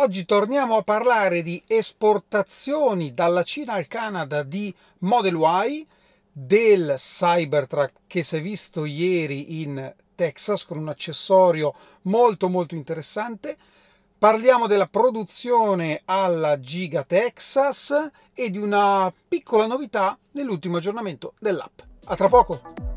Oggi 0.00 0.24
torniamo 0.26 0.76
a 0.76 0.82
parlare 0.82 1.42
di 1.42 1.60
esportazioni 1.66 3.10
dalla 3.10 3.42
Cina 3.42 3.72
al 3.72 3.88
Canada 3.88 4.44
di 4.44 4.72
Model 4.98 5.36
Y, 5.66 5.84
del 6.30 6.94
Cybertruck 6.96 7.92
che 8.06 8.22
si 8.22 8.36
è 8.36 8.40
visto 8.40 8.84
ieri 8.84 9.60
in 9.60 9.92
Texas 10.14 10.64
con 10.64 10.78
un 10.78 10.88
accessorio 10.88 11.74
molto 12.02 12.48
molto 12.48 12.76
interessante. 12.76 13.56
Parliamo 14.16 14.68
della 14.68 14.86
produzione 14.86 16.02
alla 16.04 16.60
Giga 16.60 17.02
Texas 17.02 18.10
e 18.34 18.50
di 18.50 18.58
una 18.58 19.12
piccola 19.26 19.66
novità 19.66 20.16
nell'ultimo 20.30 20.76
aggiornamento 20.76 21.34
dell'app. 21.40 21.80
A 22.04 22.14
tra 22.14 22.28
poco! 22.28 22.87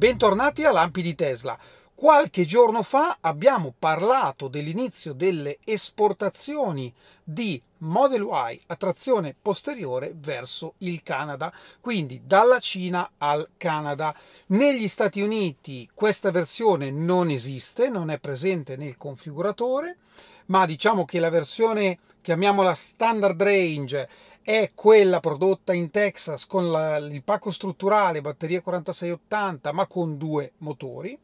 Bentornati 0.00 0.64
a 0.64 0.72
Lampi 0.72 1.02
di 1.02 1.14
Tesla. 1.14 1.58
Qualche 1.94 2.46
giorno 2.46 2.82
fa 2.82 3.18
abbiamo 3.20 3.74
parlato 3.78 4.48
dell'inizio 4.48 5.12
delle 5.12 5.58
esportazioni 5.62 6.90
di 7.22 7.60
Model 7.80 8.22
Y 8.22 8.60
a 8.68 8.76
trazione 8.76 9.36
posteriore 9.38 10.14
verso 10.16 10.76
il 10.78 11.02
Canada, 11.02 11.52
quindi 11.82 12.22
dalla 12.24 12.60
Cina 12.60 13.10
al 13.18 13.46
Canada. 13.58 14.16
Negli 14.46 14.88
Stati 14.88 15.20
Uniti 15.20 15.86
questa 15.92 16.30
versione 16.30 16.90
non 16.90 17.28
esiste, 17.28 17.90
non 17.90 18.08
è 18.08 18.18
presente 18.18 18.76
nel 18.76 18.96
configuratore, 18.96 19.98
ma 20.46 20.64
diciamo 20.64 21.04
che 21.04 21.20
la 21.20 21.28
versione, 21.28 21.98
chiamiamola 22.22 22.72
standard 22.74 23.42
range, 23.42 24.08
è 24.42 24.70
quella 24.74 25.20
prodotta 25.20 25.72
in 25.72 25.90
Texas 25.90 26.46
con 26.46 26.70
la, 26.70 26.96
il 26.96 27.22
pacco 27.22 27.50
strutturale 27.50 28.20
batteria 28.20 28.60
4680 28.60 29.72
ma 29.72 29.86
con 29.86 30.16
due 30.16 30.52
motori. 30.58 31.18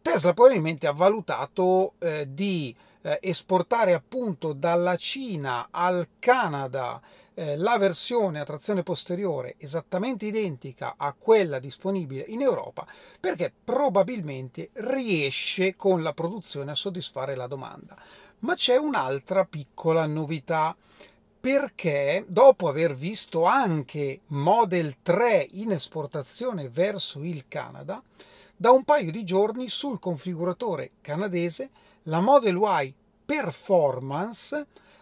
Tesla 0.00 0.32
probabilmente 0.32 0.86
ha 0.86 0.92
valutato 0.92 1.94
eh, 1.98 2.28
di 2.30 2.74
eh, 3.02 3.18
esportare 3.22 3.92
appunto 3.92 4.52
dalla 4.52 4.96
Cina 4.96 5.68
al 5.70 6.08
Canada 6.18 7.00
eh, 7.34 7.56
la 7.56 7.76
versione 7.76 8.40
a 8.40 8.44
trazione 8.44 8.82
posteriore 8.82 9.56
esattamente 9.58 10.24
identica 10.26 10.94
a 10.96 11.14
quella 11.18 11.58
disponibile 11.58 12.24
in 12.28 12.40
Europa 12.40 12.86
perché 13.20 13.52
probabilmente 13.62 14.70
riesce 14.72 15.76
con 15.76 16.02
la 16.02 16.14
produzione 16.14 16.70
a 16.70 16.74
soddisfare 16.74 17.34
la 17.34 17.46
domanda. 17.46 17.96
Ma 18.38 18.54
c'è 18.54 18.76
un'altra 18.76 19.44
piccola 19.44 20.06
novità 20.06 20.74
perché 21.46 22.24
dopo 22.26 22.66
aver 22.66 22.96
visto 22.96 23.44
anche 23.44 24.22
Model 24.30 24.96
3 25.00 25.46
in 25.52 25.70
esportazione 25.70 26.68
verso 26.68 27.22
il 27.22 27.44
Canada, 27.46 28.02
da 28.56 28.72
un 28.72 28.82
paio 28.82 29.12
di 29.12 29.22
giorni 29.22 29.68
sul 29.68 30.00
configuratore 30.00 30.94
canadese 31.00 31.70
la 32.04 32.18
Model 32.18 32.58
Y 32.60 32.92
Performance 33.24 34.56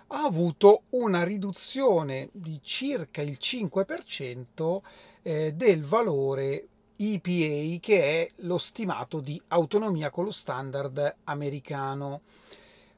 ha 0.08 0.22
avuto 0.22 0.82
una 0.90 1.24
riduzione 1.24 2.28
di 2.32 2.60
circa 2.62 3.22
il 3.22 3.38
5% 3.40 4.80
eh, 5.22 5.52
del 5.54 5.82
valore 5.82 6.66
EPA 6.96 7.78
che 7.80 8.02
è 8.02 8.28
lo 8.40 8.58
stimato 8.58 9.20
di 9.20 9.40
autonomia 9.48 10.10
con 10.10 10.24
lo 10.24 10.30
standard 10.30 11.16
americano. 11.24 12.20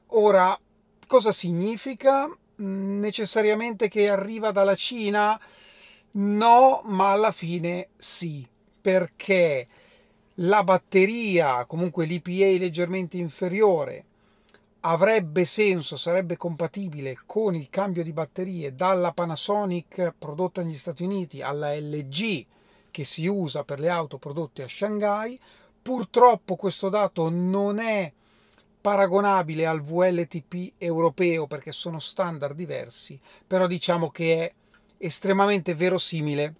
Ora, 0.07 0.59
cosa 1.07 1.31
significa? 1.31 2.29
Mm, 2.61 2.99
necessariamente 2.99 3.87
che 3.87 4.09
arriva 4.09 4.51
dalla 4.51 4.75
Cina? 4.75 5.39
No, 6.11 6.81
ma 6.85 7.11
alla 7.11 7.31
fine 7.31 7.89
sì, 7.97 8.47
perché 8.81 9.67
la 10.35 10.63
batteria, 10.63 11.65
comunque 11.65 12.05
l'IPA 12.05 12.57
leggermente 12.59 13.17
inferiore, 13.17 14.05
avrebbe 14.81 15.45
senso, 15.45 15.97
sarebbe 15.97 16.37
compatibile 16.37 17.21
con 17.25 17.53
il 17.55 17.69
cambio 17.69 18.03
di 18.03 18.13
batterie 18.13 18.75
dalla 18.75 19.11
Panasonic 19.11 20.13
prodotta 20.17 20.63
negli 20.63 20.75
Stati 20.75 21.03
Uniti 21.03 21.41
alla 21.41 21.75
LG 21.75 22.45
che 22.89 23.03
si 23.03 23.27
usa 23.27 23.63
per 23.63 23.79
le 23.79 23.89
auto 23.89 24.17
prodotte 24.17 24.63
a 24.63 24.67
Shanghai. 24.67 25.39
Purtroppo 25.79 26.55
questo 26.55 26.89
dato 26.89 27.29
non 27.29 27.79
è 27.79 28.11
paragonabile 28.87 29.65
al 29.65 29.81
VLTP 29.81 30.75
europeo 30.77 31.45
perché 31.45 31.73
sono 31.73 31.99
standard 31.99 32.55
diversi, 32.55 33.19
però 33.45 33.67
diciamo 33.67 34.09
che 34.09 34.45
è 34.45 34.53
estremamente 34.99 35.75
verosimile 35.75 36.53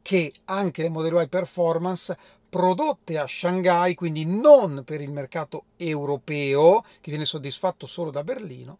che 0.00 0.32
anche 0.46 0.80
le 0.80 0.88
Model 0.88 1.24
Y 1.24 1.28
Performance 1.28 2.16
prodotte 2.48 3.18
a 3.18 3.26
Shanghai, 3.26 3.94
quindi 3.94 4.24
non 4.24 4.82
per 4.82 5.02
il 5.02 5.10
mercato 5.10 5.64
europeo, 5.76 6.82
che 7.02 7.10
viene 7.10 7.26
soddisfatto 7.26 7.84
solo 7.84 8.10
da 8.10 8.24
Berlino, 8.24 8.78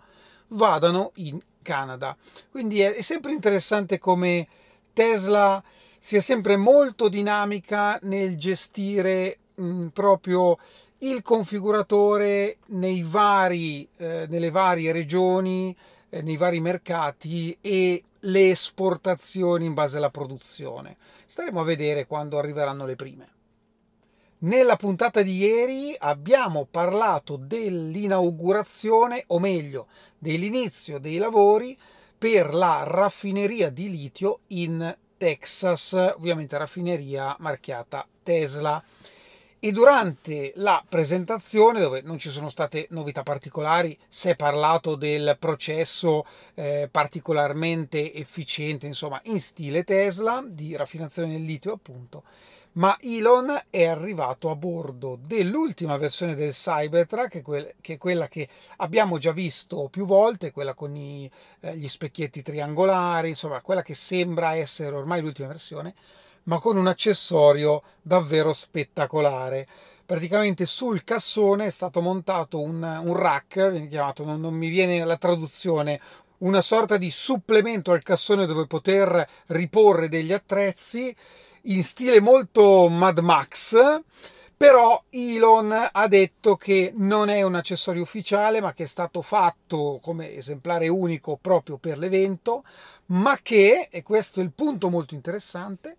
vadano 0.49 1.11
in 1.17 1.39
Canada. 1.61 2.17
Quindi 2.51 2.81
è, 2.81 3.03
sempre 3.03 3.33
interessante 3.33 3.99
come 3.99 4.49
Tesla 4.95 5.63
sia 5.99 6.23
sempre 6.23 6.57
molto 6.57 7.11
dinamica 7.11 7.99
nel 8.05 8.39
gestire 8.39 9.37
mh, 9.57 9.89
proprio 9.89 10.57
il 11.03 11.23
configuratore 11.23 12.59
vari, 13.03 13.89
eh, 13.97 14.27
nelle 14.29 14.51
varie 14.51 14.93
regioni, 14.93 15.77
eh, 16.09 16.23
nei 16.23 16.37
vari 16.37 16.61
mercati 16.61 17.57
e 17.61 18.03
le 18.21 18.51
esportazioni 18.51 19.65
in 19.65 19.75
base 19.75 19.97
alla 19.97 20.11
produzione. 20.11 20.97
Staremo 21.27 21.61
a 21.61 21.65
vedere 21.65 22.07
quando 22.07 22.39
arriveranno 22.39 22.87
le 22.87 22.97
prime. 22.97 23.31
Nella 24.39 24.77
puntata 24.77 25.23
di 25.23 25.37
ieri 25.37 25.95
abbiamo 25.99 26.67
parlato 26.69 27.37
dell'inaugurazione, 27.37 29.25
o 29.29 29.39
meglio, 29.39 29.87
dell'inizio 30.19 30.99
dei 30.99 31.17
lavori 31.17 31.79
per 32.19 32.53
la 32.55 32.83
raffineria 32.85 33.71
di 33.71 33.91
litio 33.91 34.41
in 34.49 34.97
Texas, 35.17 35.93
ovviamente 35.93 36.59
raffineria 36.59 37.37
marchiata 37.39 38.07
Tesla. 38.23 38.83
E 39.65 39.71
durante 39.71 40.51
la 40.57 40.85
presentazione, 40.89 41.79
dove 41.79 42.03
non 42.03 42.19
ci 42.19 42.31
sono 42.31 42.49
state 42.49 42.89
novità 42.91 43.23
particolari, 43.23 43.97
si 44.09 44.29
è 44.29 44.35
parlato 44.35 44.97
del 44.97 45.37
processo 45.39 46.27
eh, 46.55 46.89
particolarmente 46.91 48.13
efficiente, 48.13 48.89
insomma, 48.89 49.21
in 49.27 49.41
stile 49.41 49.85
Tesla, 49.85 50.45
di 50.45 50.75
raffinazione 50.75 51.31
del 51.31 51.45
litio, 51.45 51.75
appunto. 51.75 52.25
Ma 52.73 52.97
Elon 53.01 53.57
è 53.71 53.87
arrivato 53.87 54.51
a 54.51 54.57
bordo 54.57 55.17
dell'ultima 55.25 55.97
versione 55.97 56.35
del 56.35 56.51
Cybertruck, 56.51 57.77
che, 57.81 57.93
è 57.95 57.99
quella 57.99 58.27
che 58.27 58.49
abbiamo 58.79 59.19
già 59.19 59.31
visto 59.31 59.87
più 59.89 60.07
volte, 60.07 60.51
quella 60.51 60.75
con 60.75 60.97
eh, 60.97 61.31
gli 61.77 61.89
specchietti 61.89 62.43
triangolari, 62.43 63.29
insomma, 63.29 63.63
quella 63.63 63.83
che 63.83 63.95
sembra 63.95 64.57
essere 64.57 64.97
ormai 64.97 65.21
l'ultima 65.21 65.47
versione 65.47 65.95
ma 66.45 66.59
con 66.59 66.77
un 66.77 66.87
accessorio 66.87 67.83
davvero 68.01 68.53
spettacolare. 68.53 69.67
Praticamente 70.05 70.67
sul 70.67 71.05
cassone 71.05 71.67
è 71.67 71.71
stato 71.71 72.01
montato 72.01 72.61
un, 72.61 72.83
un 72.83 73.17
rack, 73.17 73.71
viene 73.71 73.89
chiamato, 73.89 74.25
non, 74.25 74.41
non 74.41 74.55
mi 74.55 74.69
viene 74.69 75.05
la 75.05 75.17
traduzione, 75.17 76.01
una 76.39 76.61
sorta 76.61 76.97
di 76.97 77.11
supplemento 77.11 77.93
al 77.93 78.03
cassone 78.03 78.47
dove 78.47 78.67
poter 78.67 79.27
riporre 79.47 80.09
degli 80.09 80.33
attrezzi 80.33 81.15
in 81.63 81.83
stile 81.83 82.21
molto 82.21 82.89
Mad 82.89 83.19
Max. 83.19 84.01
Però 84.57 85.03
Elon 85.11 85.75
ha 85.91 86.07
detto 86.07 86.55
che 86.55 86.93
non 86.95 87.29
è 87.29 87.43
un 87.43 87.57
accessorio 87.57 88.03
ufficiale, 88.03 88.61
ma 88.61 88.73
che 88.73 88.85
è 88.85 88.87
stato 88.87 89.21
fatto 89.21 89.99
come 90.01 90.37
esemplare 90.37 90.87
unico 90.87 91.37
proprio 91.41 91.79
per 91.79 91.99
l'evento, 91.99 92.63
ma 93.07 93.39
che, 93.43 93.89
e 93.91 94.03
questo 94.05 94.39
è 94.39 94.45
il 94.45 94.53
punto 94.53 94.89
molto 94.89 95.15
interessante, 95.15 95.97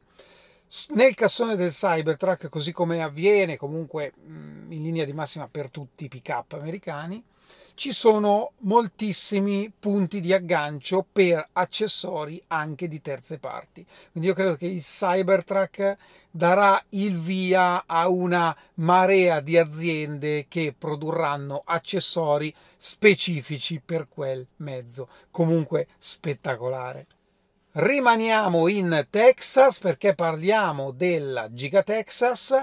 nel 0.90 1.14
cassone 1.14 1.56
del 1.56 1.72
Cybertruck, 1.72 2.50
così 2.50 2.72
come 2.72 3.04
avviene 3.04 3.58
comunque 3.58 4.14
mm, 4.20 4.72
in 4.72 4.82
linea 4.82 5.06
di 5.06 5.14
massima 5.14 5.48
per 5.48 5.70
tutti 5.70 6.06
i 6.06 6.08
pick-up 6.08 6.54
americani, 6.54 7.24
ci 7.76 7.92
sono 7.92 8.52
moltissimi 8.60 9.72
punti 9.78 10.20
di 10.20 10.34
aggancio 10.34 11.06
per 11.12 11.48
accessori 11.54 12.42
anche 12.48 12.88
di 12.88 13.02
terze 13.02 13.40
parti. 13.40 13.86
Quindi 14.12 14.30
io 14.30 14.36
credo 14.36 14.56
che 14.56 14.68
il 14.68 14.82
Cybertruck 14.82 15.96
darà 16.30 16.84
il 16.90 17.20
via 17.20 17.86
a 17.86 18.08
una 18.10 18.56
marea 18.76 19.40
di 19.40 19.58
aziende 19.58 20.46
che 20.48 20.74
produrranno 20.78 21.62
accessori 21.64 22.54
specifici 22.78 23.82
per 23.84 24.08
quel 24.08 24.46
mezzo. 24.58 25.08
Comunque 25.32 25.88
spettacolare. 25.98 27.08
Rimaniamo 27.76 28.68
in 28.68 29.08
Texas 29.10 29.80
perché 29.80 30.14
parliamo 30.14 30.92
della 30.92 31.52
Giga 31.52 31.82
Texas. 31.82 32.54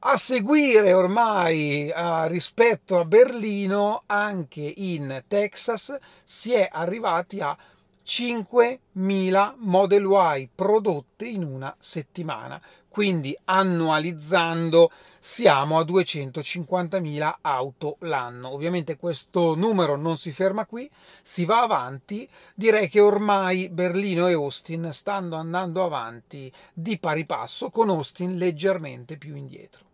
A 0.00 0.16
seguire 0.16 0.92
ormai 0.92 1.88
a, 1.94 2.26
rispetto 2.26 2.98
a 2.98 3.04
Berlino, 3.04 4.02
anche 4.06 4.60
in 4.60 5.22
Texas 5.28 5.96
si 6.24 6.52
è 6.52 6.68
arrivati 6.68 7.40
a 7.40 7.56
5.000 8.04 9.54
Model 9.58 10.04
Y 10.04 10.48
prodotte 10.54 11.26
in 11.26 11.42
una 11.42 11.74
settimana. 11.78 12.60
Quindi 12.88 13.36
annualizzando 13.46 14.90
siamo 15.18 15.78
a 15.78 15.82
250.000 15.82 17.34
auto 17.40 17.96
l'anno. 18.00 18.52
Ovviamente 18.52 18.96
questo 18.96 19.54
numero 19.54 19.96
non 19.96 20.16
si 20.16 20.30
ferma 20.30 20.66
qui, 20.66 20.88
si 21.22 21.44
va 21.44 21.62
avanti. 21.62 22.28
Direi 22.54 22.88
che 22.88 23.00
ormai 23.00 23.68
Berlino 23.68 24.28
e 24.28 24.34
Austin 24.34 24.90
stanno 24.92 25.36
andando 25.36 25.82
avanti 25.82 26.52
di 26.72 26.98
pari 26.98 27.24
passo 27.24 27.70
con 27.70 27.88
Austin 27.88 28.36
leggermente 28.36 29.16
più 29.16 29.34
indietro. 29.34 29.93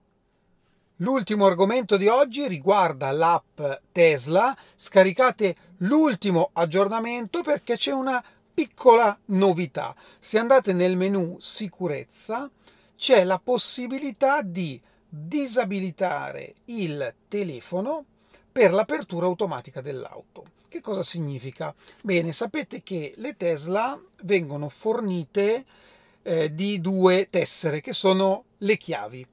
L'ultimo 1.02 1.46
argomento 1.46 1.96
di 1.96 2.08
oggi 2.08 2.46
riguarda 2.46 3.10
l'app 3.10 3.58
Tesla. 3.90 4.54
Scaricate 4.76 5.56
l'ultimo 5.78 6.50
aggiornamento 6.52 7.42
perché 7.42 7.76
c'è 7.76 7.92
una 7.92 8.22
piccola 8.52 9.18
novità. 9.26 9.94
Se 10.18 10.38
andate 10.38 10.74
nel 10.74 10.98
menu 10.98 11.38
sicurezza 11.40 12.50
c'è 12.96 13.24
la 13.24 13.40
possibilità 13.42 14.42
di 14.42 14.78
disabilitare 15.08 16.52
il 16.66 17.14
telefono 17.28 18.04
per 18.52 18.74
l'apertura 18.74 19.24
automatica 19.24 19.80
dell'auto. 19.80 20.48
Che 20.68 20.82
cosa 20.82 21.02
significa? 21.02 21.74
Bene, 22.02 22.32
sapete 22.32 22.82
che 22.82 23.14
le 23.16 23.38
Tesla 23.38 23.98
vengono 24.24 24.68
fornite 24.68 25.64
eh, 26.20 26.54
di 26.54 26.78
due 26.82 27.26
tessere 27.30 27.80
che 27.80 27.94
sono 27.94 28.44
le 28.58 28.76
chiavi 28.76 29.26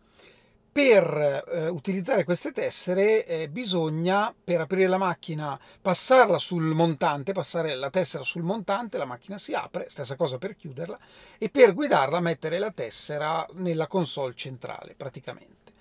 per 0.78 1.44
eh, 1.54 1.70
utilizzare 1.70 2.24
queste 2.24 2.52
tessere 2.52 3.26
eh, 3.26 3.50
bisogna, 3.50 4.32
per 4.44 4.62
aprire 4.62 4.88
la 4.88 5.00
macchina, 5.00 5.60
passarla 5.82 6.38
sul 6.38 6.66
montante, 6.66 7.32
passare 7.32 7.74
la 7.74 7.90
tessera 7.90 8.24
sul 8.24 8.44
montante, 8.44 9.00
la 9.00 9.06
macchina 9.06 9.40
si 9.40 9.56
apre, 9.56 9.90
stessa 9.90 10.16
cosa 10.16 10.38
per 10.38 10.56
chiuderla, 10.56 11.00
e 11.40 11.50
per 11.50 11.74
guidarla 11.74 12.20
mettere 12.20 12.60
la 12.60 12.70
tessera 12.70 13.44
nella 13.54 13.88
console 13.88 14.36
centrale 14.36 14.94
praticamente. 14.96 15.74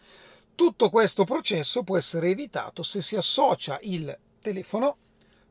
Tutto 0.54 0.88
questo 0.88 1.25
processo 1.25 1.82
può 1.82 1.98
essere 1.98 2.31
evitato 2.31 2.82
se 2.82 3.02
si 3.02 3.16
associa 3.16 3.78
il 3.82 4.19
telefono 4.40 4.96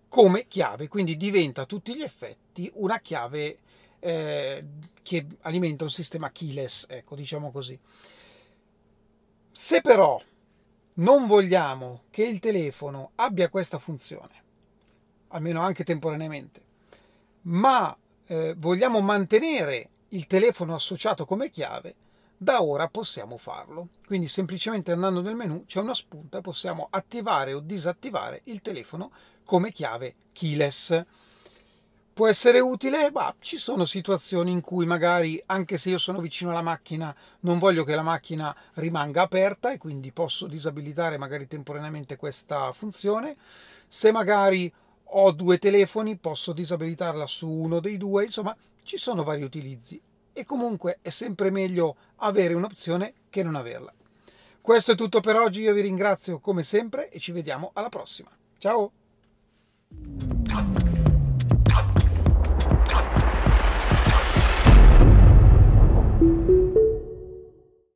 come 0.10 0.48
chiave, 0.48 0.88
quindi 0.88 1.18
diventa 1.18 1.62
a 1.62 1.66
tutti 1.68 1.96
gli 1.96 2.02
effetti 2.02 2.68
una 2.78 2.98
chiave 2.98 3.60
eh, 4.00 4.66
che 5.04 5.28
alimenta 5.42 5.84
un 5.84 5.92
sistema 5.92 6.32
keyless, 6.32 6.88
ecco, 6.90 7.14
diciamo 7.14 7.52
così. 7.52 7.80
Se 9.58 9.80
però 9.80 10.22
non 10.96 11.28
vogliamo 11.28 12.02
che 12.10 12.26
il 12.26 12.40
telefono 12.40 13.12
abbia 13.16 13.48
questa 13.48 13.80
funzione, 13.80 14.44
almeno 15.30 15.62
anche 15.62 15.86
temporaneamente, 15.86 16.62
ma 17.44 17.96
eh, 18.28 18.54
vogliamo 18.58 19.00
mantenere 19.00 19.90
il 20.10 20.28
telefono 20.28 20.76
associato 20.76 21.26
come 21.26 21.50
chiave, 21.50 21.96
da 22.36 22.62
ora 22.62 22.90
possiamo 22.90 23.38
farlo. 23.38 23.88
Quindi 24.06 24.28
semplicemente 24.28 24.92
andando 24.92 25.22
nel 25.22 25.36
menu 25.36 25.64
c'è 25.66 25.80
una 25.80 25.94
spunta 25.94 26.42
possiamo 26.42 26.88
attivare 26.90 27.54
o 27.54 27.62
disattivare 27.62 28.42
il 28.46 28.60
telefono 28.60 29.10
come 29.46 29.72
chiave 29.72 30.16
keyless. 30.34 31.02
Può 32.16 32.30
essere 32.30 32.62
utile? 32.62 33.12
Ma 33.12 33.36
ci 33.40 33.58
sono 33.58 33.84
situazioni 33.84 34.50
in 34.50 34.62
cui 34.62 34.86
magari, 34.86 35.44
anche 35.48 35.78
se 35.78 35.90
io 35.90 35.98
sono 35.98 36.22
vicino 36.22 36.52
alla 36.52 36.62
macchina, 36.62 37.14
non 37.42 37.60
voglio 37.60 37.84
che 37.84 37.94
la 37.94 38.04
macchina 38.04 38.56
rimanga 38.76 39.24
aperta 39.24 39.74
e 39.74 39.78
quindi 39.78 40.14
posso 40.14 40.48
disabilitare 40.48 41.18
magari 41.18 41.46
temporaneamente 41.46 42.16
questa 42.16 42.72
funzione. 42.72 43.36
Se 43.90 44.14
magari 44.14 44.74
ho 45.04 45.32
due 45.34 45.58
telefoni, 45.58 46.16
posso 46.16 46.54
disabilitarla 46.54 47.28
su 47.28 47.50
uno 47.50 47.82
dei 47.82 47.98
due, 47.98 48.24
insomma, 48.24 48.56
ci 48.84 48.96
sono 48.96 49.26
vari 49.26 49.44
utilizzi. 49.44 50.02
E 50.32 50.46
comunque 50.46 51.00
è 51.02 51.10
sempre 51.10 51.50
meglio 51.50 51.98
avere 52.20 52.54
un'opzione 52.54 53.14
che 53.30 53.44
non 53.44 53.56
averla. 53.56 53.94
Questo 54.62 54.94
è 54.94 54.96
tutto 54.96 55.20
per 55.20 55.36
oggi, 55.36 55.64
io 55.64 55.74
vi 55.74 55.82
ringrazio 55.82 56.40
come 56.40 56.64
sempre 56.64 57.10
e 57.10 57.20
ci 57.20 57.34
vediamo 57.34 57.72
alla 57.74 57.90
prossima. 57.90 58.30
Ciao! 58.58 58.92